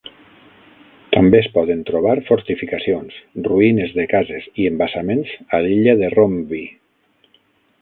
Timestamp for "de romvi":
6.01-6.65